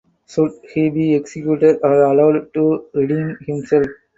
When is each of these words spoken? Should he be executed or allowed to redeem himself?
Should 0.27 0.53
he 0.73 0.89
be 0.89 1.13
executed 1.13 1.77
or 1.83 2.01
allowed 2.05 2.51
to 2.55 2.87
redeem 2.91 3.37
himself? 3.45 3.85